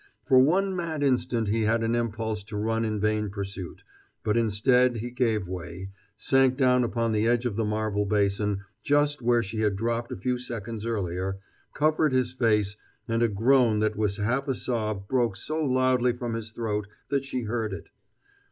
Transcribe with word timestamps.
For 0.25 0.39
one 0.39 0.75
mad 0.75 1.03
instant 1.03 1.49
he 1.49 1.61
had 1.61 1.83
an 1.83 1.93
impulse 1.93 2.43
to 2.45 2.57
run 2.57 2.83
in 2.83 2.99
vain 2.99 3.29
pursuit, 3.29 3.83
but 4.23 4.35
instead 4.35 4.95
he 4.97 5.11
gave 5.11 5.47
way, 5.47 5.91
sank 6.17 6.57
down 6.57 6.83
upon 6.83 7.11
the 7.11 7.27
edge 7.27 7.45
of 7.45 7.55
the 7.55 7.65
marble 7.65 8.07
basin, 8.07 8.63
just 8.81 9.21
where 9.21 9.43
she 9.43 9.59
had 9.59 9.75
dropped 9.75 10.11
a 10.11 10.15
few 10.17 10.37
brief 10.37 10.41
seconds 10.47 10.87
earlier, 10.87 11.37
covered 11.75 12.13
his 12.13 12.33
face, 12.33 12.77
and 13.07 13.21
a 13.21 13.27
groan 13.29 13.77
that 13.81 13.95
was 13.95 14.17
half 14.17 14.47
a 14.47 14.55
sob 14.55 15.07
broke 15.07 15.37
so 15.37 15.63
loudly 15.63 16.13
from 16.13 16.33
his 16.33 16.49
throat 16.49 16.87
that 17.09 17.23
she 17.23 17.43
heard 17.43 17.71
it. 17.71 17.89